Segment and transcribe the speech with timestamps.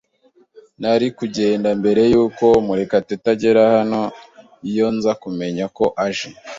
[0.81, 4.01] Nari kugenda mbere yuko Murekatete agera hano
[4.69, 6.27] iyo nza kumenya ko aje.